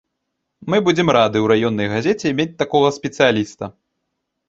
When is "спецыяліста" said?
2.99-3.75